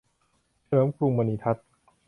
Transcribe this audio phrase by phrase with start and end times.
[0.65, 1.65] เฉลิมกรุงมณีทัศน์